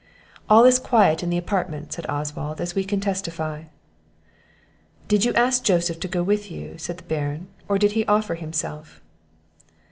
[0.49, 3.65] "All is quiet in the apartment," said Oswald, "as we can testify."
[5.07, 8.33] "Did you ask Joseph to go with you," said the Baron, "or did he offer
[8.33, 8.99] himself?"